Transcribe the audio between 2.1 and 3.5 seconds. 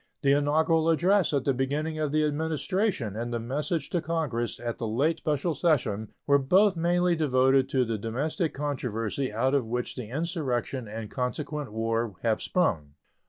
the Administration and the